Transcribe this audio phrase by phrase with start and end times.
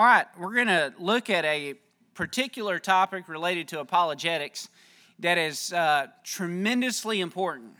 [0.00, 1.74] All right, we're going to look at a
[2.14, 4.70] particular topic related to apologetics
[5.18, 7.74] that is uh, tremendously important,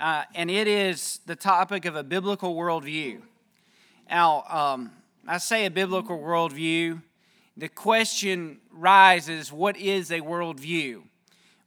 [0.00, 3.20] uh, and it is the topic of a biblical worldview.
[4.10, 4.90] Now, um,
[5.28, 7.00] I say a biblical worldview,
[7.56, 11.02] the question rises what is a worldview?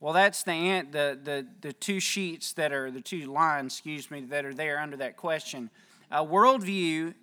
[0.02, 4.20] Well, that's the, the, the, the two sheets that are, the two lines, excuse me,
[4.23, 5.70] that are there under that question.
[6.11, 7.14] A worldview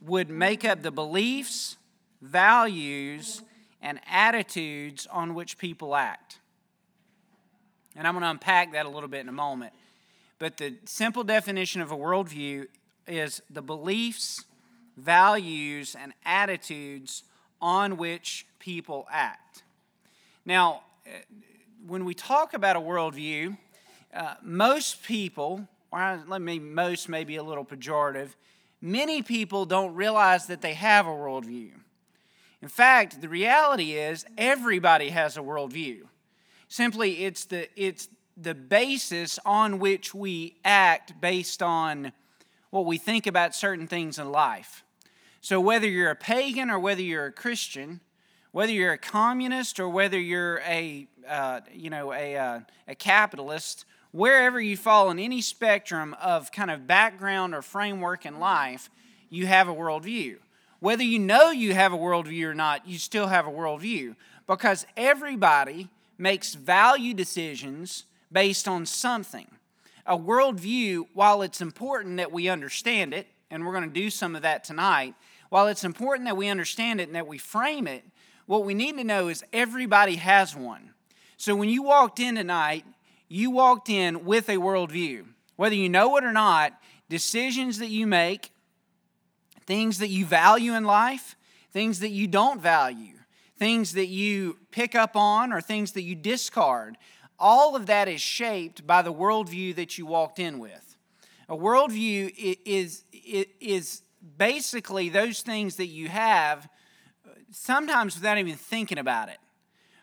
[0.00, 1.74] would make up the beliefs,
[2.20, 3.42] values,
[3.80, 6.38] and attitudes on which people act.
[7.96, 9.72] And I'm going to unpack that a little bit in a moment.
[10.38, 12.66] But the simple definition of a worldview
[13.06, 14.44] is the beliefs,
[14.96, 17.24] values, and attitudes
[17.60, 19.62] on which people act.
[20.44, 20.82] Now,
[21.86, 23.56] when we talk about a worldview,
[24.14, 28.30] uh, most people, or let me, most may be a little pejorative,
[28.80, 31.72] many people don't realize that they have a worldview.
[32.60, 36.02] In fact, the reality is everybody has a worldview.
[36.68, 42.12] Simply, it's the, it's the basis on which we act based on
[42.70, 44.84] what we think about certain things in life.
[45.40, 48.00] So, whether you're a pagan or whether you're a Christian,
[48.52, 53.84] whether you're a communist or whether you're a, uh, you know, a, uh, a capitalist,
[54.10, 58.90] wherever you fall in any spectrum of kind of background or framework in life,
[59.30, 60.38] you have a worldview.
[60.80, 64.14] Whether you know you have a worldview or not, you still have a worldview
[64.46, 69.48] because everybody makes value decisions based on something.
[70.06, 74.36] A worldview, while it's important that we understand it, and we're going to do some
[74.36, 75.14] of that tonight,
[75.48, 78.04] while it's important that we understand it and that we frame it,
[78.46, 80.90] what we need to know is everybody has one.
[81.36, 82.84] So when you walked in tonight,
[83.28, 85.26] you walked in with a worldview.
[85.56, 86.72] Whether you know it or not,
[87.08, 88.52] decisions that you make,
[89.68, 91.36] things that you value in life,
[91.72, 93.18] things that you don't value,
[93.58, 96.96] things that you pick up on, or things that you discard,
[97.38, 100.96] all of that is shaped by the worldview that you walked in with.
[101.50, 102.32] A worldview
[102.64, 103.04] is,
[103.60, 104.02] is
[104.38, 106.66] basically those things that you have
[107.50, 109.38] sometimes without even thinking about it.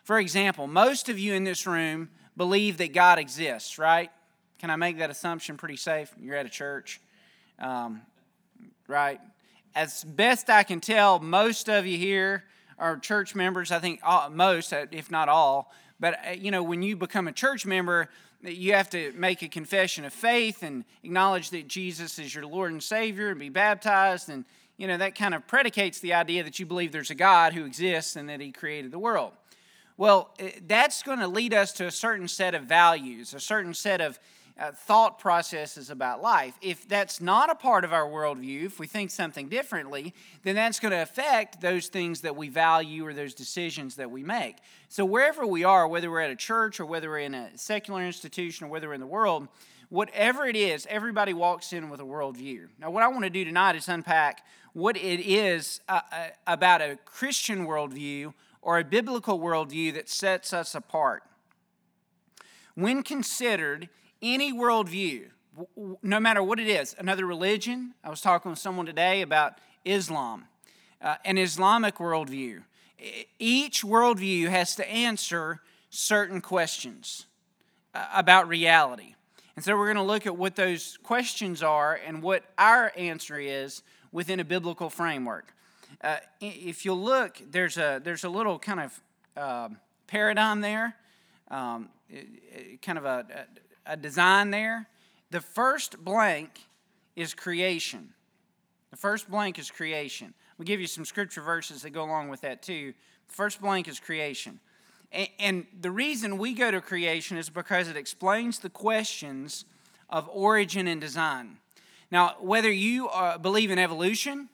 [0.04, 4.12] For example, most of you in this room believe that God exists, right?
[4.60, 6.14] Can I make that assumption pretty safe?
[6.20, 7.00] You're at a church,
[7.58, 8.02] um,
[8.86, 9.20] right?
[9.76, 12.44] As best I can tell, most of you here
[12.78, 13.70] are church members.
[13.70, 15.70] I think all, most, uh, if not all.
[16.00, 18.08] But, uh, you know, when you become a church member,
[18.42, 22.72] you have to make a confession of faith and acknowledge that Jesus is your Lord
[22.72, 24.30] and Savior and be baptized.
[24.30, 24.46] And,
[24.78, 27.66] you know, that kind of predicates the idea that you believe there's a God who
[27.66, 29.32] exists and that He created the world.
[29.98, 33.74] Well, uh, that's going to lead us to a certain set of values, a certain
[33.74, 34.18] set of
[34.58, 36.54] uh, thought processes about life.
[36.62, 40.80] If that's not a part of our worldview, if we think something differently, then that's
[40.80, 44.56] going to affect those things that we value or those decisions that we make.
[44.88, 48.04] So, wherever we are, whether we're at a church or whether we're in a secular
[48.04, 49.48] institution or whether we're in the world,
[49.88, 52.68] whatever it is, everybody walks in with a worldview.
[52.78, 56.82] Now, what I want to do tonight is unpack what it is uh, uh, about
[56.82, 61.22] a Christian worldview or a biblical worldview that sets us apart.
[62.74, 63.88] When considered,
[64.34, 65.26] any worldview,
[66.02, 67.94] no matter what it is, another religion.
[68.02, 70.46] I was talking with someone today about Islam,
[71.00, 72.64] uh, an Islamic worldview.
[73.38, 75.60] Each worldview has to answer
[75.90, 77.26] certain questions
[77.94, 79.14] uh, about reality.
[79.54, 83.38] And so we're going to look at what those questions are and what our answer
[83.38, 85.54] is within a biblical framework.
[86.02, 89.00] Uh, if you look, there's a, there's a little kind of
[89.36, 89.68] uh,
[90.08, 90.96] paradigm there,
[91.48, 91.88] um,
[92.82, 93.46] kind of a,
[93.86, 94.88] a design there.
[95.30, 96.60] The first blank
[97.14, 98.10] is creation.
[98.90, 100.34] The first blank is creation.
[100.58, 102.94] We'll give you some scripture verses that go along with that too.
[103.28, 104.60] The first blank is creation.
[105.38, 109.64] And the reason we go to creation is because it explains the questions
[110.10, 111.58] of origin and design.
[112.10, 114.48] Now, whether you uh, believe in evolution,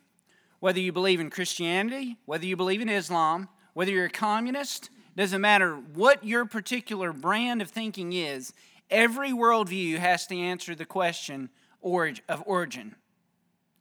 [0.61, 5.41] whether you believe in Christianity, whether you believe in Islam, whether you're a communist, doesn't
[5.41, 8.53] matter what your particular brand of thinking is,
[8.93, 11.49] Every worldview has to answer the question
[11.83, 12.95] of origin.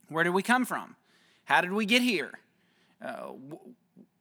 [0.07, 0.95] Where did we come from?
[1.43, 2.39] How did we get here?
[3.03, 3.33] Uh,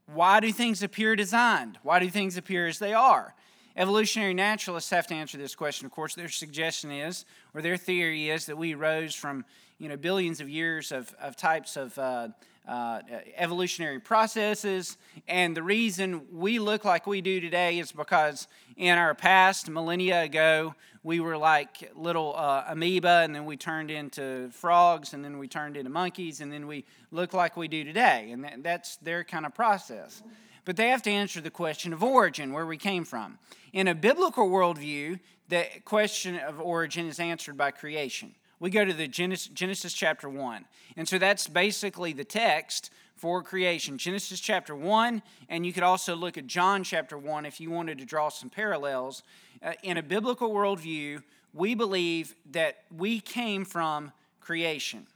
[0.06, 1.78] why do things appear designed?
[1.84, 3.36] Why do things appear as they are?
[3.76, 5.86] Evolutionary naturalists have to answer this question.
[5.86, 9.44] Of course, their suggestion is, or their theory is, that we rose from
[9.78, 12.28] you know billions of years of, of types of uh,
[12.66, 13.00] uh,
[13.36, 14.96] evolutionary processes.
[15.26, 20.22] And the reason we look like we do today is because in our past, millennia
[20.22, 25.38] ago, we were like little uh, amoeba, and then we turned into frogs, and then
[25.38, 28.30] we turned into monkeys, and then we look like we do today.
[28.30, 30.22] And that, that's their kind of process.
[30.64, 33.38] But they have to answer the question of origin, where we came from.
[33.72, 38.92] In a biblical worldview, the question of origin is answered by creation we go to
[38.92, 40.66] the Genesis, Genesis chapter 1.
[40.96, 43.98] And so that's basically the text for creation.
[43.98, 47.98] Genesis chapter 1, and you could also look at John chapter 1 if you wanted
[47.98, 49.22] to draw some parallels.
[49.62, 51.22] Uh, in a biblical worldview,
[51.52, 55.06] we believe that we came from creation.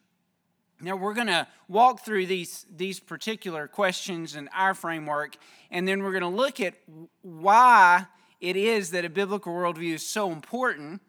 [0.81, 5.37] Now, we're going to walk through these, these particular questions in our framework,
[5.71, 6.75] and then we're going to look at
[7.23, 8.07] why
[8.41, 11.01] it is that a biblical worldview is so important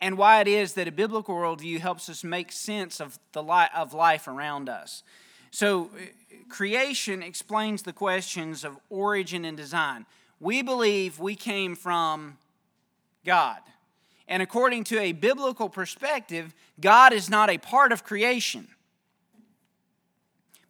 [0.00, 3.70] and why it is that a biblical worldview helps us make sense of the light
[3.74, 5.02] of life around us.
[5.50, 6.04] So, uh,
[6.48, 10.06] creation explains the questions of origin and design.
[10.40, 12.38] We believe we came from
[13.24, 13.58] God.
[14.28, 18.68] And according to a biblical perspective, God is not a part of creation.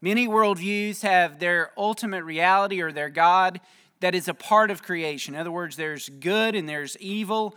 [0.01, 3.61] Many worldviews have their ultimate reality or their God
[4.01, 5.35] that is a part of creation.
[5.35, 7.57] In other words, there's good and there's evil,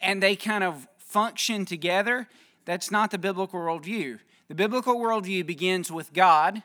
[0.00, 2.28] and they kind of function together.
[2.64, 4.18] That's not the biblical worldview.
[4.48, 6.62] The biblical worldview begins with God.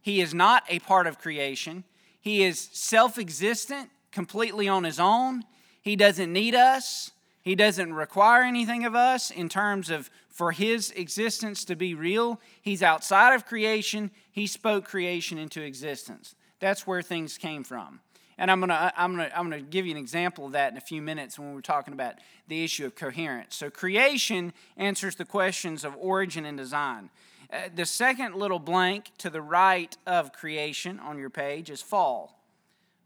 [0.00, 1.84] He is not a part of creation,
[2.20, 5.44] He is self existent, completely on His own.
[5.82, 7.10] He doesn't need us.
[7.42, 12.40] He doesn't require anything of us in terms of for his existence to be real.
[12.60, 14.10] He's outside of creation.
[14.32, 16.34] He spoke creation into existence.
[16.58, 18.00] That's where things came from.
[18.36, 20.80] And I'm to I'm to I'm to give you an example of that in a
[20.80, 22.14] few minutes when we're talking about
[22.48, 23.54] the issue of coherence.
[23.54, 27.10] So creation answers the questions of origin and design.
[27.52, 32.40] Uh, the second little blank to the right of creation on your page is fall.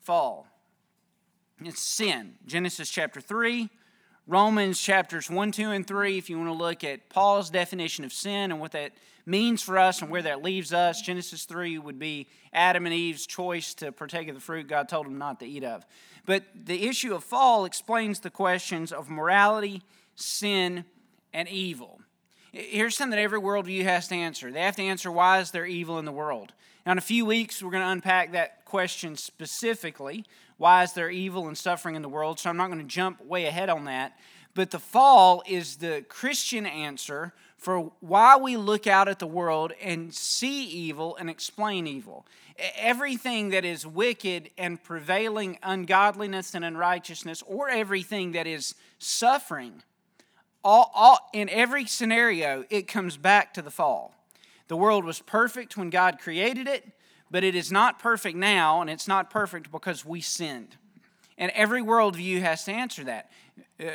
[0.01, 0.47] Fall.
[1.63, 2.37] It's sin.
[2.47, 3.69] Genesis chapter 3,
[4.31, 8.13] Romans chapters 1, 2, and 3, if you want to look at Paul's definition of
[8.13, 8.93] sin and what that
[9.25, 11.01] means for us and where that leaves us.
[11.01, 15.07] Genesis 3 would be Adam and Eve's choice to partake of the fruit God told
[15.07, 15.87] them not to eat of.
[16.27, 19.83] But the issue of fall explains the questions of morality,
[20.15, 20.85] sin,
[21.33, 21.99] and evil.
[22.53, 24.53] Here's something that every worldview has to answer.
[24.53, 26.53] They have to answer why is there evil in the world?
[26.85, 30.27] Now, in a few weeks, we're going to unpack that question specifically.
[30.59, 32.39] Why is there evil and suffering in the world?
[32.39, 34.19] So I'm not going to jump way ahead on that.
[34.55, 39.73] But the fall is the Christian answer for why we look out at the world
[39.81, 42.27] and see evil and explain evil.
[42.77, 49.83] Everything that is wicked and prevailing ungodliness and unrighteousness, or everything that is suffering,
[50.65, 54.15] all, all, in every scenario, it comes back to the fall.
[54.67, 56.85] The world was perfect when God created it,
[57.31, 60.77] but it is not perfect now, and it's not perfect because we sinned.
[61.37, 63.31] And every worldview has to answer that.
[63.81, 63.87] Uh,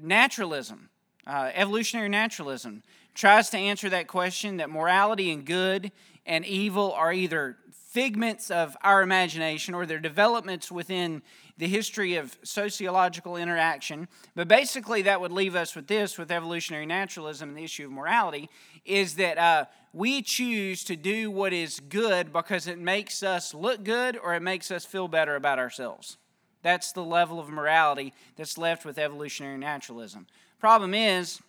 [0.00, 0.88] naturalism,
[1.26, 2.82] uh, evolutionary naturalism,
[3.14, 5.92] tries to answer that question that morality and good
[6.24, 7.56] and evil are either
[7.92, 11.20] figments of our imagination or they're developments within
[11.58, 14.08] the history of sociological interaction.
[14.34, 17.92] But basically, that would leave us with this with evolutionary naturalism and the issue of
[17.92, 18.48] morality
[18.86, 23.84] is that uh, we choose to do what is good because it makes us look
[23.84, 26.16] good or it makes us feel better about ourselves.
[26.62, 30.26] That's the level of morality that's left with evolutionary naturalism.
[30.58, 31.42] Problem is,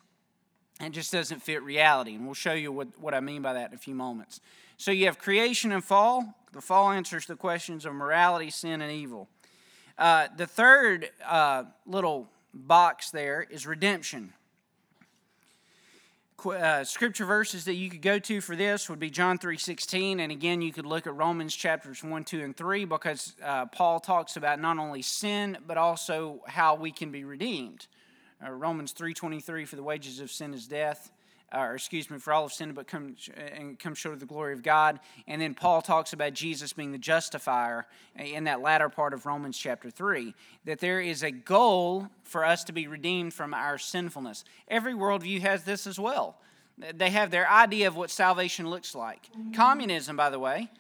[0.82, 2.16] it just doesn't fit reality.
[2.16, 4.42] And we'll show you what, what I mean by that in a few moments.
[4.78, 6.36] So you have creation and fall.
[6.52, 9.30] The fall answers the questions of morality, sin, and evil.
[9.98, 14.34] Uh, the third uh, little box there is redemption.
[16.46, 20.30] Uh, scripture verses that you could go to for this would be John 3:16 and
[20.30, 24.36] again you could look at Romans chapters 1 2 and 3 because uh, Paul talks
[24.36, 27.88] about not only sin but also how we can be redeemed
[28.46, 31.12] uh, Romans 3.23, for the wages of sin is death.
[31.54, 34.26] Uh, or excuse me, for all of sin, but come and come short of the
[34.26, 35.00] glory of God.
[35.28, 39.58] And then Paul talks about Jesus being the justifier in that latter part of Romans
[39.58, 40.34] chapter 3,
[40.66, 44.44] that there is a goal for us to be redeemed from our sinfulness.
[44.68, 46.38] Every worldview has this as well.
[46.96, 49.30] They have their idea of what salvation looks like.
[49.54, 50.72] Communism, by the way,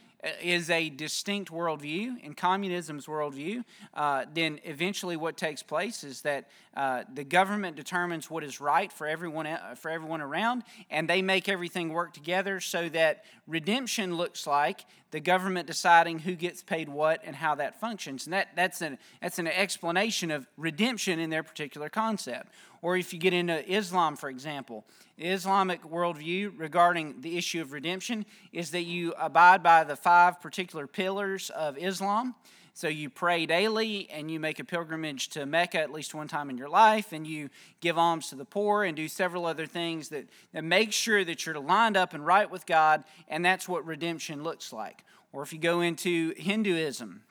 [0.41, 3.63] is a distinct worldview, in communism's worldview,
[3.93, 8.91] uh, then eventually what takes place is that uh, the government determines what is right
[8.91, 14.17] for everyone, uh, for everyone around, and they make everything work together so that redemption
[14.17, 18.25] looks like the government deciding who gets paid what and how that functions.
[18.25, 22.51] And that, that's, an, that's an explanation of redemption in their particular concept.
[22.81, 24.83] Or if you get into Islam, for example,
[25.17, 30.41] the Islamic worldview regarding the issue of redemption is that you abide by the five
[30.41, 32.33] particular pillars of Islam.
[32.75, 36.49] So you pray daily and you make a pilgrimage to Mecca at least one time
[36.49, 37.49] in your life and you
[37.81, 41.45] give alms to the poor and do several other things that, that make sure that
[41.45, 45.03] you're lined up and right with God, and that's what redemption looks like.
[45.31, 47.21] Or if you go into Hinduism,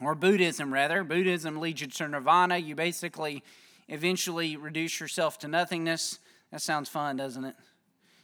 [0.00, 2.58] or Buddhism rather, Buddhism leads you to nirvana.
[2.58, 3.44] You basically
[3.88, 6.18] eventually reduce yourself to nothingness.
[6.50, 7.54] That sounds fun, doesn't it?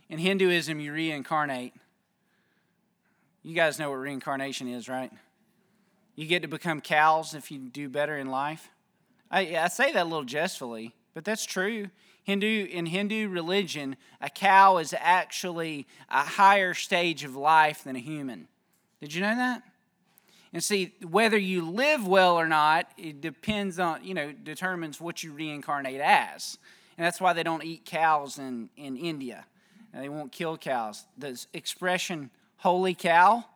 [0.08, 1.74] In Hinduism, you reincarnate.
[3.42, 5.12] You guys know what reincarnation is, right?
[6.20, 8.68] You get to become cows if you do better in life.
[9.30, 11.86] I, I say that a little jestfully, but that's true.
[12.24, 18.00] Hindu in Hindu religion, a cow is actually a higher stage of life than a
[18.00, 18.48] human.
[19.00, 19.62] Did you know that?
[20.52, 25.22] And see, whether you live well or not, it depends on, you know, determines what
[25.22, 26.58] you reincarnate as.
[26.98, 29.46] And that's why they don't eat cows in, in India.
[29.94, 31.06] And they won't kill cows.
[31.16, 33.46] The expression holy cow,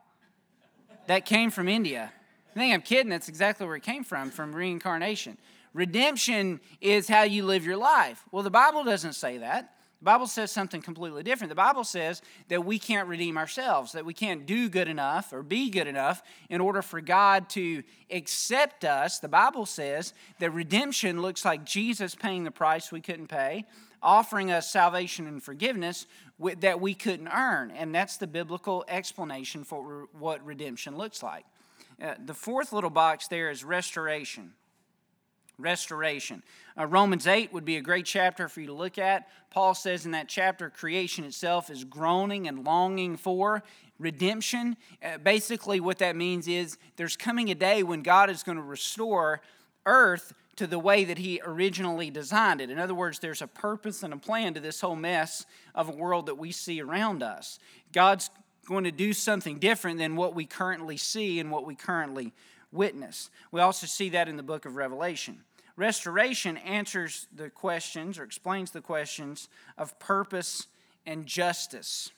[1.09, 2.11] that came from India.
[2.54, 3.11] I think I'm kidding.
[3.11, 5.38] That's exactly where it came from, from reincarnation.
[5.73, 8.23] Redemption is how you live your life.
[8.30, 9.75] Well, the Bible doesn't say that.
[9.99, 11.49] The Bible says something completely different.
[11.49, 15.42] The Bible says that we can't redeem ourselves, that we can't do good enough or
[15.42, 19.18] be good enough in order for God to accept us.
[19.18, 23.64] The Bible says that redemption looks like Jesus paying the price we couldn't pay,
[24.00, 26.06] offering us salvation and forgiveness
[26.58, 27.70] that we couldn't earn.
[27.73, 31.46] And that's the biblical explanation for what redemption looks like.
[32.02, 34.52] Uh, the fourth little box there is restoration
[35.58, 36.42] restoration.
[36.78, 39.28] Uh, Romans 8 would be a great chapter for you to look at.
[39.50, 43.62] Paul says in that chapter, creation itself is groaning and longing for
[43.98, 44.76] redemption.
[45.02, 48.64] Uh, basically, what that means is there's coming a day when God is going to
[48.64, 49.40] restore
[49.86, 52.70] earth to the way that He originally designed it.
[52.70, 55.92] In other words, there's a purpose and a plan to this whole mess of a
[55.92, 57.58] world that we see around us.
[57.92, 58.30] God's
[58.64, 62.33] going to do something different than what we currently see and what we currently
[62.73, 63.30] witness.
[63.52, 65.44] We also see that in the book of Revelation.
[65.76, 70.68] Restoration answers the questions or explains the questions of purpose
[71.04, 72.11] and justice.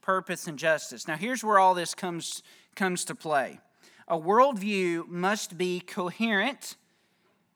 [0.00, 1.06] Purpose and justice.
[1.06, 2.42] Now, here's where all this comes,
[2.74, 3.60] comes to play.
[4.08, 6.76] A worldview must be coherent.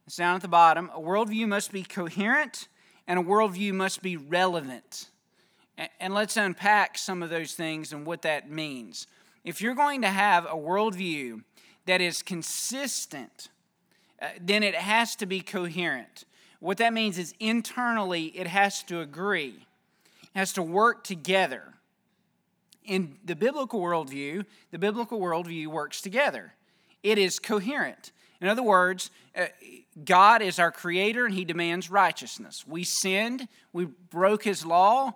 [0.07, 0.91] It's down at the bottom.
[0.95, 2.69] A worldview must be coherent,
[3.07, 5.11] and a worldview must be relevant.
[6.01, 9.07] And let's unpack some of those things and what that means.
[9.45, 11.43] If you're going to have a worldview
[11.87, 13.49] that is consistent,
[14.23, 16.25] uh, then it has to be coherent.
[16.61, 19.67] What that means is internally it has to agree,
[20.23, 21.75] it has to work together.
[22.85, 26.55] In the biblical worldview, the biblical worldview works together.
[27.03, 28.13] It is coherent.
[28.45, 29.47] In other words, uh,
[30.05, 32.63] God is our creator and he demands righteousness.
[32.69, 35.15] We sinned, we broke his law,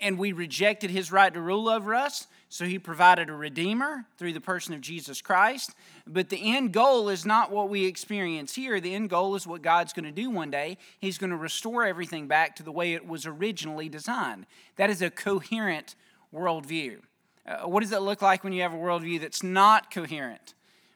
[0.00, 2.26] and, we rejected his right to rule over us.
[2.48, 5.70] So he provided a redeemer through the person of Jesus Christ.
[6.04, 8.80] But the end goal is not what we experience here.
[8.80, 10.76] The end goal is what God's going to do one day.
[10.98, 14.46] He's going to restore everything back to the way it was originally designed.
[14.74, 15.94] That is a coherent
[16.34, 17.02] worldview.
[17.46, 20.54] Uh, what does it look like when you have a worldview that's not coherent?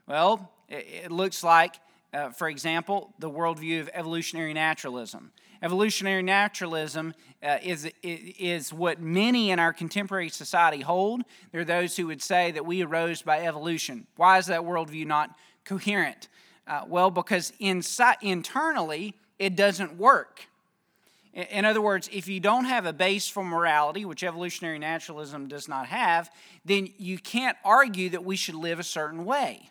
[0.08, 1.76] Well, it, looks like,
[2.12, 5.32] uh, for example, the worldview of evolutionary naturalism.
[5.62, 11.22] Evolutionary naturalism uh, is, is what many in our contemporary society hold.
[11.52, 14.06] There are those who would say that we arose by evolution.
[14.16, 16.28] Why is that worldview not coherent?
[16.66, 20.48] Uh, well, because inside, internally, it doesn't work.
[21.32, 25.68] In other words, if you don't have a base for morality, which evolutionary naturalism does
[25.68, 26.30] not have,
[26.64, 29.70] then you can't argue that we should live a certain way.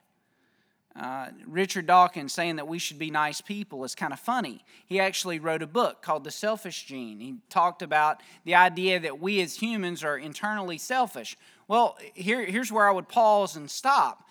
[0.99, 4.65] Uh, Richard Dawkins saying that we should be nice people is kind of funny.
[4.87, 7.19] He actually wrote a book called The Selfish Gene.
[7.19, 11.37] He talked about the idea that we as humans are internally selfish.
[11.67, 14.27] Well, here, here's where I would pause and stop.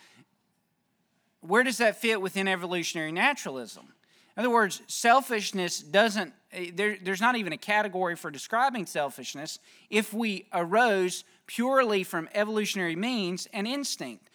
[1.40, 3.92] Where does that fit within evolutionary naturalism?
[4.37, 9.61] In other words, selfishness doesn't, eh, there, there's not even a category for describing selfishness
[9.88, 14.28] if we arose purely from evolutionary means and instinct.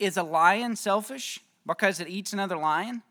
[0.00, 1.40] Is a lion selfish?
[1.66, 3.02] Because it eats another lion?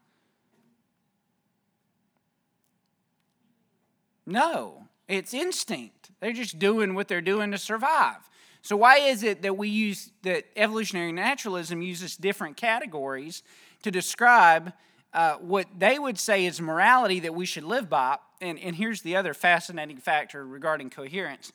[4.25, 6.11] No, it's instinct.
[6.19, 8.17] They're just doing what they're doing to survive.
[8.61, 13.43] So why is it that we use that evolutionary naturalism uses different categories
[13.83, 14.73] to describe
[15.13, 18.17] uh, what they would say is morality that we should live by?
[18.41, 21.53] And, and here's the other fascinating factor regarding coherence.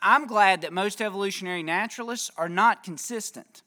[0.00, 3.62] I'm glad that most evolutionary naturalists are not consistent.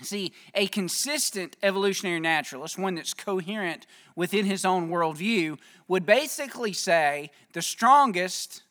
[0.00, 7.30] See, a consistent evolutionary naturalist, one that's coherent within his own worldview, would basically say
[7.52, 8.62] the strongest,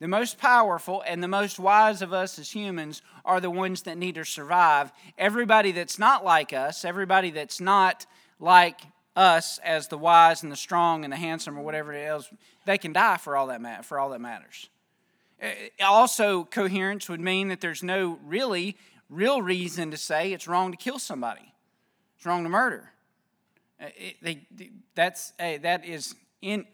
[0.00, 3.98] the most powerful, and the most wise of us as humans are the ones that
[3.98, 4.90] need to survive.
[5.16, 8.06] Everybody that's not like us, everybody that's not
[8.40, 8.80] like
[9.14, 12.28] us as the wise and the strong and the handsome or whatever else,
[12.64, 14.68] they can die for all that, ma- for all that matters.
[15.82, 18.76] Also, coherence would mean that there's no really
[19.10, 21.52] real reason to say it's wrong to kill somebody.
[22.16, 22.90] It's wrong to murder.
[23.80, 26.66] Uh, it, they, that's a, that is in,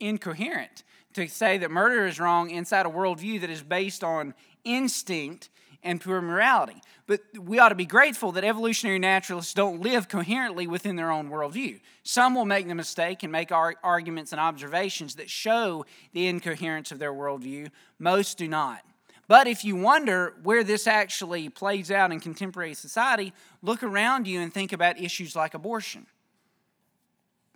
[0.00, 0.82] incoherent
[1.14, 4.34] to say that murder is wrong inside a worldview that is based on
[4.64, 5.48] instinct
[5.82, 6.80] and pure morality.
[7.06, 11.28] But we ought to be grateful that evolutionary naturalists don't live coherently within their own
[11.28, 11.80] worldview.
[12.02, 16.98] Some will make the mistake and make arguments and observations that show the incoherence of
[16.98, 18.82] their worldview, most do not.
[19.26, 24.40] But if you wonder where this actually plays out in contemporary society, look around you
[24.40, 26.06] and think about issues like abortion.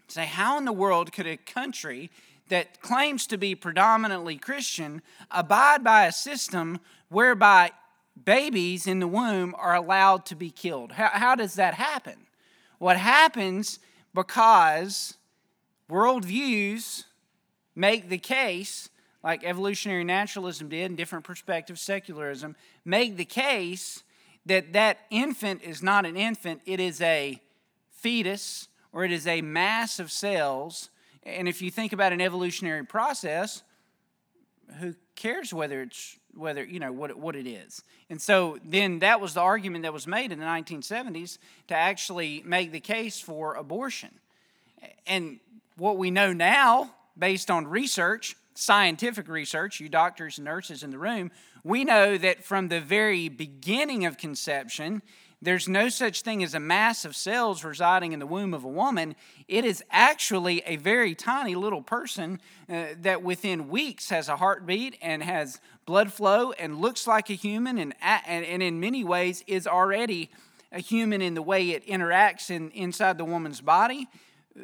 [0.09, 2.11] Say, how in the world could a country
[2.49, 7.73] that claims to be predominantly Christian abide by a system whereby
[8.25, 10.93] babies in the womb are allowed to be killed?
[10.93, 12.27] How, how does that happen?
[12.79, 13.79] What happens
[14.15, 15.15] because
[15.91, 17.05] worldviews
[17.75, 18.89] make the case
[19.29, 22.57] like evolutionary naturalism did and different perspectives, secularism,
[22.87, 24.03] make the case
[24.47, 27.39] that that infant is not an infant, it is a
[27.91, 30.89] fetus or it is a mass of cells.
[31.25, 33.63] And if you think about an evolutionary process,
[34.81, 37.83] who cares whether it's whether you know what what it is?
[38.09, 42.43] And so then that was the argument that was made in the 1970s to actually
[42.47, 44.21] make the case for abortion.
[45.07, 45.39] And
[45.77, 50.99] what we know now based on research scientific research, you doctors and nurses in the
[50.99, 51.31] room,
[51.63, 55.01] we know that from the very beginning of conception,
[55.41, 58.69] there's no such thing as a mass of cells residing in the womb of a
[58.69, 59.15] woman.
[59.47, 64.97] It is actually a very tiny little person uh, that within weeks has a heartbeat
[65.01, 69.69] and has blood flow and looks like a human and, and, in many ways is
[69.69, 70.31] already
[70.73, 74.09] a human in the way it interacts in, inside the woman's body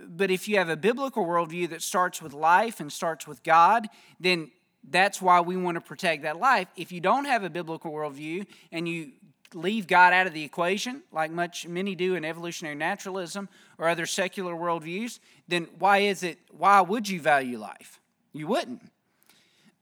[0.08, 3.88] but if you have a biblical worldview that starts with life and starts with God,
[4.18, 4.50] then
[4.88, 6.68] that's why we want to protect that life.
[6.76, 9.12] If you don't have a biblical worldview and you
[9.54, 13.48] leave God out of the equation, like much many do in evolutionary naturalism
[13.78, 16.38] or other secular worldviews, then why is it?
[16.50, 18.00] Why would you value life?
[18.32, 18.82] You wouldn't.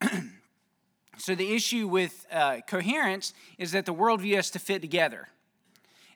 [1.16, 5.28] so the issue with uh, coherence is that the worldview has to fit together.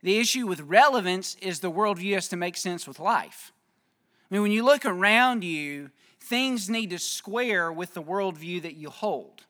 [0.02, 3.52] The issue with relevance is the worldview has to make sense with life.
[4.30, 8.74] I mean, when you look around you, things need to square with the worldview that
[8.74, 9.44] you hold.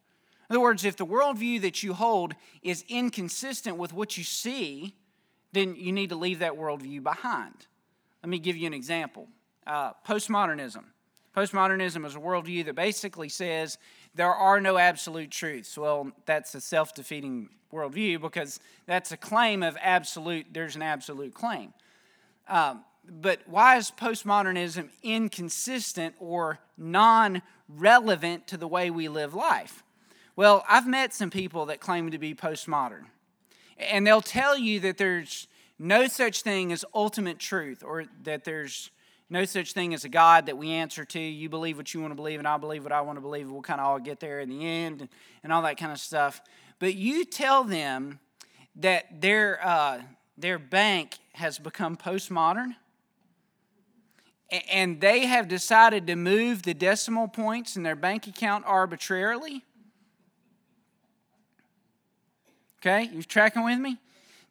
[0.49, 4.95] In other words, if the worldview that you hold is inconsistent with what you see,
[5.53, 7.67] then you need to leave that worldview behind.
[8.23, 9.29] Let me give you an example
[9.67, 10.85] uh, postmodernism.
[11.37, 13.79] Postmodernism is a worldview that basically says
[14.15, 15.77] there are no absolute truths.
[15.77, 21.35] Well, that's a self defeating worldview because that's a claim of absolute, there's an absolute
[21.35, 21.75] claim.
[22.49, 29.83] Um, but why is postmodernism inconsistent or non relevant to the way we live life?
[30.35, 33.05] Well, I've met some people that claim to be postmodern,
[33.79, 38.91] and they'll tell you that there's no such thing as ultimate truth or that there's
[39.29, 41.19] no such thing as a God that we answer to.
[41.19, 43.51] You believe what you want to believe, and I believe what I want to believe.
[43.51, 45.09] We'll kind of all get there in the end
[45.43, 46.41] and all that kind of stuff.
[46.79, 48.21] But you tell them
[48.77, 50.03] that their, uh,
[50.39, 52.77] their bank has become postmodern
[54.51, 59.65] and they have decided to move the decimal points in their bank account arbitrarily.
[62.81, 63.99] Okay, you're tracking with me?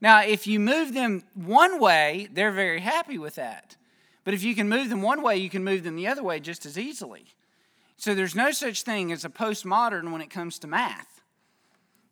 [0.01, 3.77] Now, if you move them one way, they're very happy with that.
[4.25, 6.39] But if you can move them one way, you can move them the other way
[6.39, 7.27] just as easily.
[7.97, 11.14] So there's no such thing as a postmodern when it comes to math.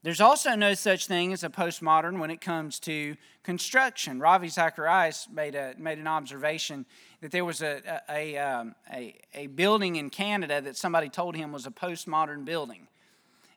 [0.03, 4.19] There's also no such thing as a postmodern when it comes to construction.
[4.19, 6.85] Ravi Zacharias made, a, made an observation
[7.21, 11.37] that there was a, a, a, um, a, a building in Canada that somebody told
[11.37, 12.89] him was a postmodern building.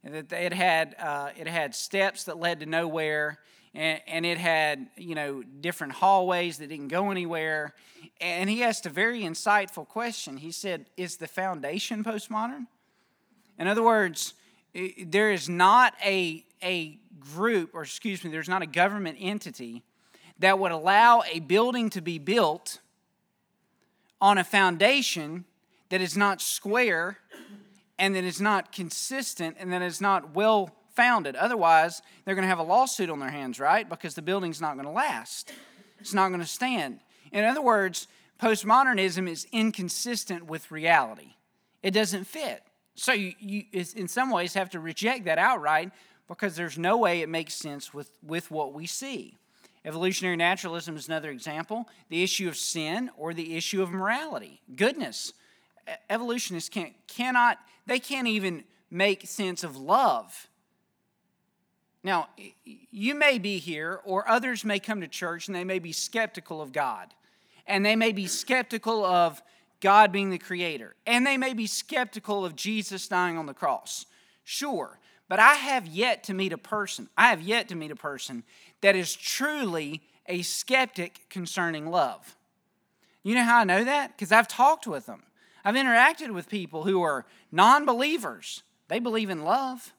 [0.04, 3.40] And that it had, uh, it had steps that led to nowhere,
[3.74, 7.74] and, and it had you know different hallways that didn't go anywhere.
[8.20, 10.36] And he asked a very insightful question.
[10.36, 12.68] He said, Is the foundation postmodern?
[13.58, 14.34] In other words,
[15.04, 19.82] there is not a, a group, or excuse me, there's not a government entity
[20.38, 22.80] that would allow a building to be built
[24.20, 25.44] on a foundation
[25.88, 27.18] that is not square
[27.98, 31.36] and that is not consistent and that is not well founded.
[31.36, 33.88] Otherwise, they're going to have a lawsuit on their hands, right?
[33.88, 35.52] Because the building's not going to last.
[36.00, 37.00] It's not going to stand.
[37.32, 38.08] In other words,
[38.40, 41.34] postmodernism is inconsistent with reality.
[41.82, 42.62] It doesn't fit.
[42.96, 45.92] So you, you in some ways have to reject that outright
[46.26, 49.36] because there's no way it makes sense with, with what we see.
[49.84, 51.88] Evolutionary naturalism is another example.
[52.08, 55.32] The issue of sin or the issue of morality, goodness.
[56.10, 60.48] Evolutionists can't, cannot, they can't even make sense of love.
[62.02, 62.28] Now,
[62.64, 66.60] you may be here, or others may come to church and they may be skeptical
[66.60, 67.08] of God.
[67.66, 69.42] And they may be skeptical of
[69.80, 70.94] God being the creator.
[71.06, 74.06] And they may be skeptical of Jesus dying on the cross.
[74.44, 74.98] Sure.
[75.28, 78.44] But I have yet to meet a person, I have yet to meet a person
[78.80, 82.36] that is truly a skeptic concerning love.
[83.22, 84.16] You know how I know that?
[84.16, 85.22] Because I've talked with them.
[85.64, 88.62] I've interacted with people who are non believers.
[88.86, 89.92] They believe in love.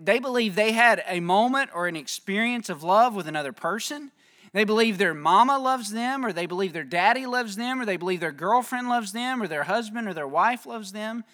[0.00, 4.12] They believe they had a moment or an experience of love with another person.
[4.52, 7.96] They believe their mama loves them, or they believe their daddy loves them, or they
[7.96, 11.24] believe their girlfriend loves them, or their husband or their wife loves them.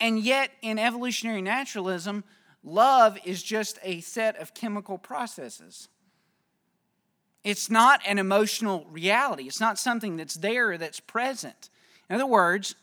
[0.00, 2.24] And yet, in evolutionary naturalism,
[2.64, 5.88] love is just a set of chemical processes.
[7.44, 11.70] It's not an emotional reality, it's not something that's there that's present.
[12.08, 12.74] In other words,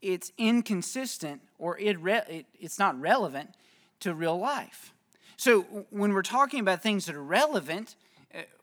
[0.00, 3.54] it's inconsistent or it's not relevant
[4.00, 4.92] to real life.
[5.36, 7.96] So, when we're talking about things that are relevant,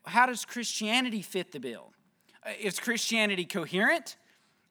[0.06, 1.92] how does Christianity fit the bill?
[2.46, 4.16] Uh, is Christianity coherent?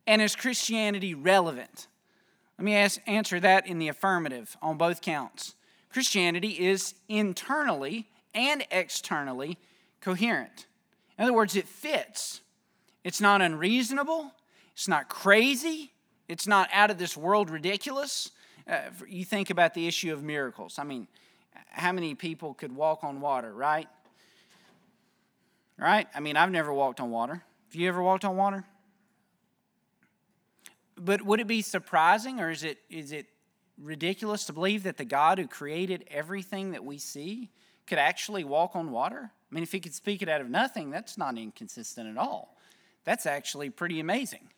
[0.07, 1.87] And is Christianity relevant?
[2.59, 5.55] Let me ask, answer that in the affirmative on both counts.
[5.91, 9.59] Christianity is internally and externally
[10.01, 10.67] coherent.
[11.19, 12.41] In other words, it fits.
[13.05, 14.33] It's not unreasonable,
[14.73, 15.93] it's not crazy,
[16.29, 18.31] it's not out of this world ridiculous.
[18.69, 20.79] Uh, you think about the issue of miracles.
[20.79, 21.07] I mean,
[21.71, 23.89] how many people could walk on water, right?
[25.79, 26.07] Right?
[26.15, 27.35] I mean, I've never walked on water.
[27.35, 28.65] Have you ever walked on water?
[30.97, 33.27] But would it be surprising or is it, is it
[33.81, 37.51] ridiculous to believe that the God who created everything that we see
[37.87, 39.31] could actually walk on water?
[39.51, 42.57] I mean, if he could speak it out of nothing, that's not inconsistent at all.
[43.05, 44.49] That's actually pretty amazing.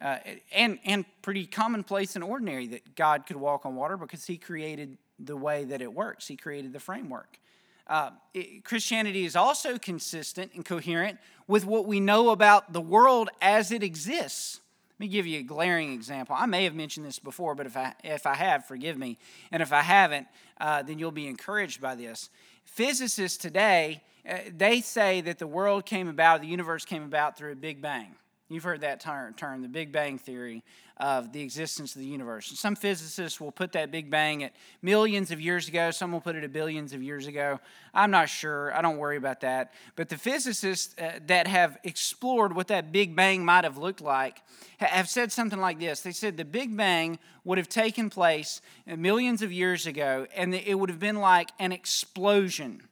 [0.00, 0.18] Uh,
[0.52, 4.98] and, and pretty commonplace and ordinary that God could walk on water because he created
[5.18, 7.38] the way that it works, he created the framework.
[7.86, 13.28] Uh, it, Christianity is also consistent and coherent with what we know about the world
[13.40, 14.60] as it exists.
[14.94, 16.36] Let me give you a glaring example.
[16.38, 19.18] I may have mentioned this before, but if I, if I have, forgive me.
[19.50, 20.28] And if I haven't,
[20.60, 22.30] uh, then you'll be encouraged by this.
[22.64, 27.52] Physicists today, uh, they say that the world came about, the universe came about through
[27.52, 28.14] a Big Bang.
[28.52, 30.62] You've heard that term, the Big Bang Theory
[30.98, 32.52] of the existence of the universe.
[32.58, 36.36] Some physicists will put that Big Bang at millions of years ago, some will put
[36.36, 37.60] it at billions of years ago.
[37.94, 38.72] I'm not sure.
[38.76, 39.72] I don't worry about that.
[39.96, 44.42] But the physicists uh, that have explored what that Big Bang might have looked like
[44.76, 49.40] have said something like this They said the Big Bang would have taken place millions
[49.40, 52.82] of years ago, and it would have been like an explosion.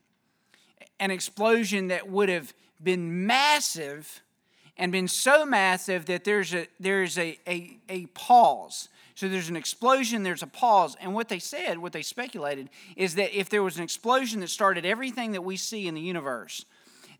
[0.99, 4.23] An explosion that would have been massive
[4.81, 8.89] and been so massive that there's a there's a, a, a pause.
[9.13, 10.97] So there's an explosion, there's a pause.
[10.99, 14.49] And what they said, what they speculated, is that if there was an explosion that
[14.49, 16.65] started everything that we see in the universe,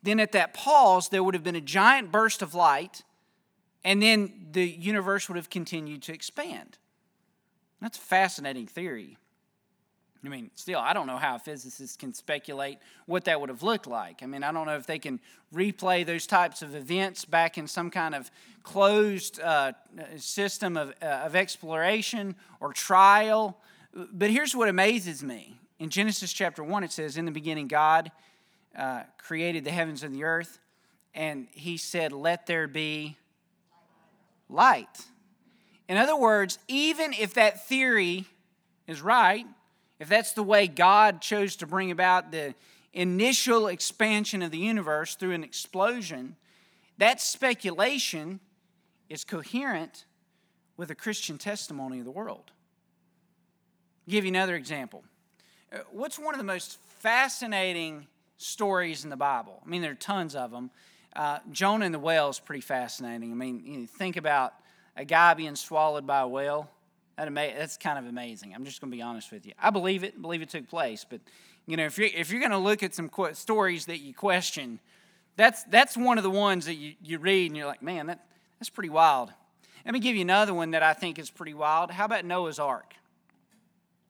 [0.01, 3.03] then at that pause, there would have been a giant burst of light,
[3.83, 6.79] and then the universe would have continued to expand.
[7.79, 9.17] That's a fascinating theory.
[10.23, 13.87] I mean, still, I don't know how physicists can speculate what that would have looked
[13.87, 14.21] like.
[14.21, 15.19] I mean, I don't know if they can
[15.53, 18.29] replay those types of events back in some kind of
[18.61, 19.73] closed uh,
[20.17, 23.57] system of, uh, of exploration or trial.
[23.93, 25.57] But here's what amazes me.
[25.79, 28.11] In Genesis chapter 1, it says, In the beginning, God
[28.77, 30.59] uh, created the heavens and the earth,
[31.15, 33.17] and he said, Let there be
[34.47, 35.05] light.
[35.89, 38.25] In other words, even if that theory
[38.85, 39.45] is right,
[40.01, 42.55] if that's the way God chose to bring about the
[42.91, 46.35] initial expansion of the universe through an explosion,
[46.97, 48.39] that speculation
[49.09, 50.05] is coherent
[50.75, 52.51] with a Christian testimony of the world.
[54.07, 55.03] I'll give you another example.
[55.71, 59.61] Uh, what's one of the most fascinating stories in the Bible?
[59.63, 60.71] I mean, there are tons of them.
[61.15, 63.31] Uh, Jonah and the whale is pretty fascinating.
[63.31, 64.55] I mean, you think about
[64.97, 66.71] a guy being swallowed by a whale.
[67.17, 68.53] That ama- that's kind of amazing.
[68.55, 69.53] I'm just going to be honest with you.
[69.59, 71.19] I believe it, believe it took place, but
[71.67, 74.13] you know, if you're, if you're going to look at some qu- stories that you
[74.13, 74.79] question,
[75.37, 78.25] that's, that's one of the ones that you, you read and you're like, man, that,
[78.59, 79.31] that's pretty wild.
[79.85, 81.91] Let me give you another one that I think is pretty wild.
[81.91, 82.93] How about Noah's Ark?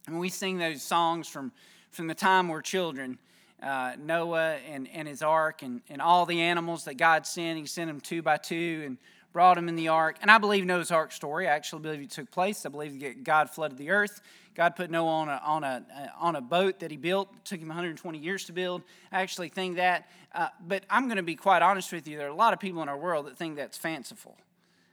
[0.07, 1.51] And we sing those songs from,
[1.91, 3.17] from the time we're children.
[3.61, 7.59] uh, Noah and, and his ark and, and all the animals that God sent.
[7.59, 8.97] He sent them two by two and
[9.33, 10.17] brought him in the ark.
[10.21, 11.47] And I believe Noah's ark story.
[11.47, 12.65] I actually believe it took place.
[12.65, 14.21] I believe God flooded the earth.
[14.53, 17.29] God put Noah on a, on a, uh, on a boat that he built.
[17.33, 18.83] It took him 120 years to build.
[19.11, 20.09] I actually think that.
[20.33, 22.17] Uh, but I'm going to be quite honest with you.
[22.17, 24.37] There are a lot of people in our world that think that's fanciful.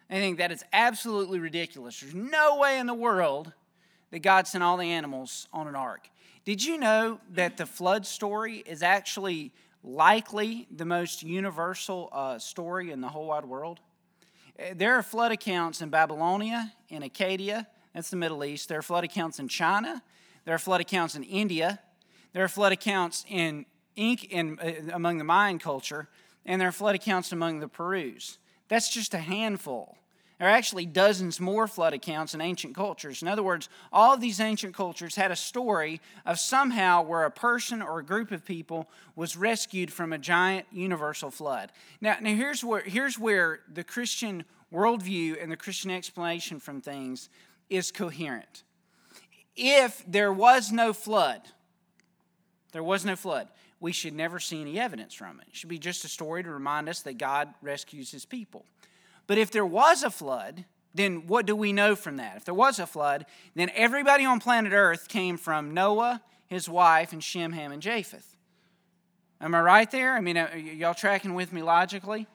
[0.09, 2.01] They think that is absolutely ridiculous.
[2.01, 3.53] There's no way in the world
[4.11, 6.09] that God sent all the animals on an ark.
[6.45, 12.91] Did you know that the flood story is actually likely the most universal uh, story
[12.91, 13.81] in the whole wide world?
[14.59, 18.69] Uh, there are flood accounts in Babylonia, in Akkadia, that's the Middle East.
[18.69, 20.03] There are flood accounts in China.
[20.45, 21.81] There are flood accounts in India.
[22.33, 23.67] There are flood accounts in,
[23.97, 26.09] in uh, among the Mayan culture,
[26.45, 28.39] and there are flood accounts among the Perus.
[28.69, 29.97] That's just a handful.
[30.39, 33.23] There are actually dozens more flood accounts in ancient cultures.
[33.23, 37.31] In other words, all of these ancient cultures had a story of somehow where a
[37.31, 41.73] person or a group of people was rescued from a giant universal flood.
[42.01, 47.29] Now, now here's, where, here's where the Christian worldview and the Christian explanation from things
[47.69, 48.63] is coherent.
[49.57, 51.43] If there was no flood,
[52.71, 53.49] there was no flood,
[53.81, 55.49] we should never see any evidence from it.
[55.49, 58.65] It should be just a story to remind us that God rescues his people.
[59.29, 60.65] But if there was a flood,
[60.95, 62.39] then what do we know from that?
[62.39, 67.13] If there was a flood, then everybody on planet Earth came from Noah, his wife,
[67.13, 68.35] and Shem, Ham, and Japheth.
[69.41, 70.15] Am I right there?
[70.15, 72.27] I mean, uh, y'all tracking with me logically?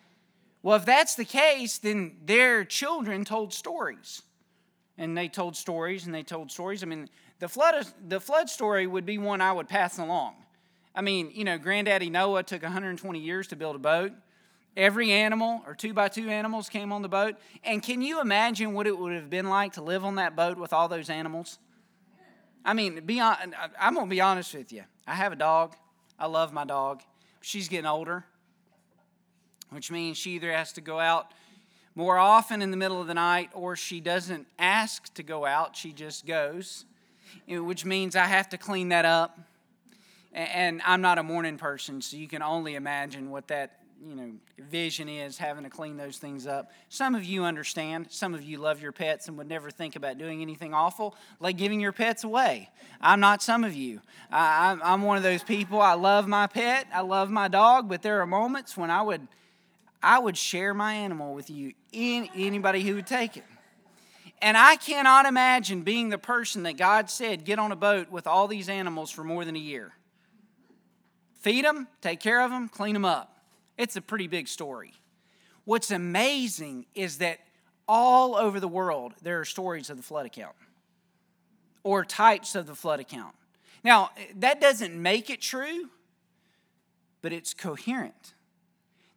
[0.62, 4.22] Well, if that's the case, then their children told stories.
[4.98, 6.84] And they told stories and they told stories.
[6.84, 10.36] I mean, the flood, the flood story would be one I would pass along.
[10.96, 14.14] I mean, you know, Granddaddy Noah took 120 years to build a boat.
[14.76, 17.36] Every animal or two by two animals came on the boat.
[17.64, 20.58] And can you imagine what it would have been like to live on that boat
[20.58, 21.60] with all those animals?
[22.66, 24.84] I mean, be on, I'm going to be honest with you.
[25.06, 25.76] I have a dog.
[26.18, 27.02] I love my dog.
[27.42, 28.26] She's getting older,
[29.70, 31.34] which means she either has to go out
[31.96, 35.76] more often in the middle of the night or she doesn't ask to go out,
[35.76, 36.86] she just goes,
[37.48, 39.38] eh, which means I have to clean that up.
[40.32, 44.32] And I'm not a morning person, so you can only imagine what that you know
[44.60, 46.72] vision is having to clean those things up.
[46.90, 48.08] Some of you understand.
[48.10, 51.58] Some of you love your pets and would never think about doing anything awful like
[51.58, 52.70] giving your pets away.
[53.00, 54.02] I'm not some of you.
[54.32, 55.82] I, i'm one of those people.
[55.82, 56.88] I love my pet.
[56.94, 59.28] I love my dog but there are moments when i would
[60.02, 63.46] i would share my animal with you anybody who would take it.
[64.42, 68.28] And i cannot imagine being the person that god said get on a boat with
[68.28, 69.94] all these animals for more than a year.
[71.40, 73.33] Feed them take care of them clean them up
[73.78, 74.94] it's a pretty big story.
[75.66, 77.40] What's amazing is that
[77.88, 80.56] all over the world there are stories of the flood account
[81.84, 83.36] or types of the flood account.
[83.84, 85.90] Now, that doesn't make it true,
[87.22, 88.34] but it's coherent.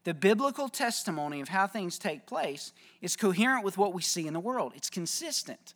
[0.04, 4.34] The biblical testimony of how things take place is coherent with what we see in
[4.34, 4.72] the world.
[4.76, 5.74] It's consistent.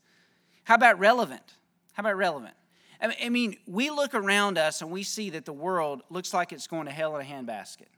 [0.65, 1.55] How about relevant?
[1.93, 2.55] How about relevant?
[3.03, 6.67] I mean, we look around us and we see that the world looks like it's
[6.67, 7.89] going to hell in a handbasket.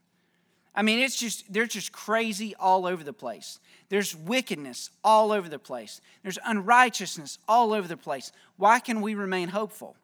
[0.75, 3.59] I mean, it's just, they're just crazy all over the place.
[3.89, 6.01] There's wickedness all over the place.
[6.23, 8.31] There's unrighteousness all over the place.
[8.57, 9.95] Why can we remain hopeful?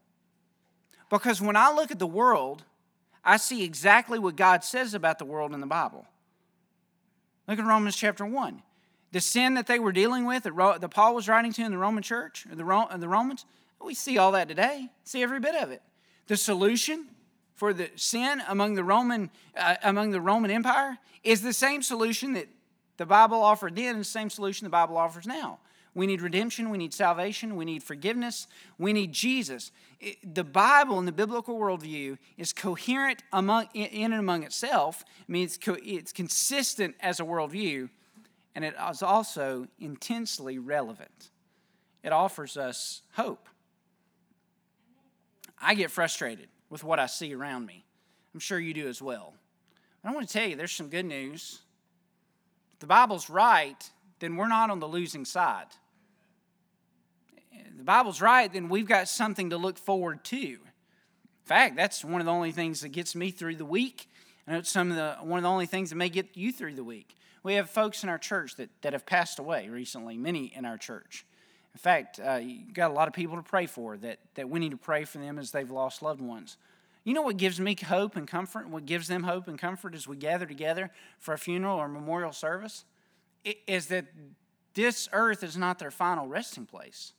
[1.10, 2.64] Because when I look at the world,
[3.24, 6.06] I see exactly what God says about the world in the Bible.
[7.48, 8.62] Look at Romans chapter 1.
[9.12, 12.04] The sin that they were dealing with, that Paul was writing to in the Roman
[12.04, 13.46] church, or the, the Romans,
[13.84, 14.90] we see all that today.
[15.04, 15.82] See every bit of it.
[16.28, 17.08] The solution,
[17.60, 22.32] for the sin among the Roman uh, among the Roman Empire is the same solution
[22.34, 22.48] that
[22.96, 25.60] the Bible offered then and the same solution the Bible offers now.
[25.94, 29.72] We need redemption, we need salvation, we need forgiveness, we need Jesus.
[30.24, 35.04] The Bible and the biblical worldview is coherent among, in and among itself.
[35.08, 37.90] I mean, it's, co- it's consistent as a worldview,
[38.56, 41.32] and it is also intensely relevant.
[42.04, 43.50] It offers us hope.
[45.62, 47.86] I get frustrated with what I see around me.
[48.34, 49.34] I'm sure you do as well.
[50.04, 51.60] I want to tell you there's some good news.
[52.74, 55.68] If the Bible's right, then we're not on the losing side.
[57.52, 60.38] If the Bible's right, then we've got something to look forward to.
[60.38, 60.60] In
[61.46, 64.10] fact, that's one of the only things that gets me through the week.
[64.48, 66.76] And it's some of the one of the only things that may get you through
[66.76, 67.16] the week.
[67.44, 70.78] We have folks in our church that, that have passed away recently, many in our
[70.78, 71.26] church.
[71.80, 74.60] In fact, uh, you got a lot of people to pray for that, that we
[74.60, 76.58] need to pray for them as they've lost loved ones.
[77.06, 78.68] You know what gives me hope and comfort?
[78.68, 82.34] What gives them hope and comfort as we gather together for a funeral or memorial
[82.34, 82.84] service?
[83.46, 84.08] It, is that
[84.74, 87.14] this earth is not their final resting place.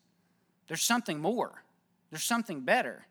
[0.69, 1.63] There's something more,
[2.11, 3.07] there's something better,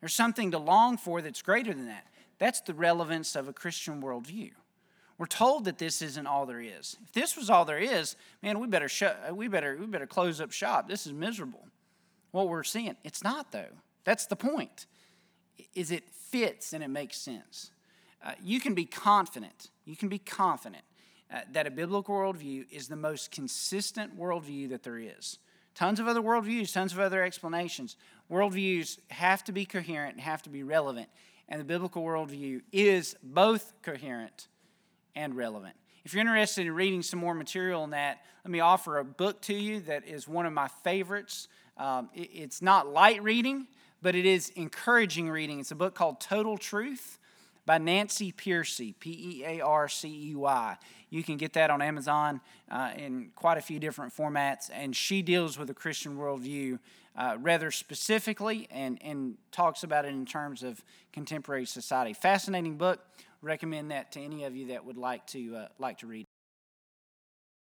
[0.00, 2.06] there's something to long for that's greater than that.
[2.38, 4.52] That's the relevance of a Christian worldview.
[5.24, 6.98] We're told that this isn't all there is.
[7.02, 10.38] If this was all there is, man, we better shut, we better we better close
[10.38, 10.86] up shop.
[10.86, 11.66] This is miserable.
[12.32, 13.72] What we're seeing, it's not though.
[14.04, 14.84] That's the point.
[15.74, 17.70] Is it fits and it makes sense.
[18.22, 19.70] Uh, you can be confident.
[19.86, 20.84] You can be confident
[21.32, 25.38] uh, that a biblical worldview is the most consistent worldview that there is.
[25.74, 27.96] Tons of other worldviews, tons of other explanations.
[28.30, 31.08] Worldviews have to be coherent and have to be relevant.
[31.48, 34.48] And the biblical worldview is both coherent
[35.16, 35.74] and relevant.
[36.04, 39.40] If you're interested in reading some more material on that, let me offer a book
[39.42, 41.48] to you that is one of my favorites.
[41.78, 43.66] Um, it, it's not light reading,
[44.02, 45.60] but it is encouraging reading.
[45.60, 47.18] It's a book called Total Truth
[47.64, 50.76] by Nancy Pearcey, P E A R C E Y.
[51.08, 55.22] You can get that on Amazon uh, in quite a few different formats, and she
[55.22, 56.78] deals with a Christian worldview
[57.16, 62.12] uh, rather specifically and, and talks about it in terms of contemporary society.
[62.12, 63.00] Fascinating book.
[63.44, 66.26] Recommend that to any of you that would like to uh, like to read.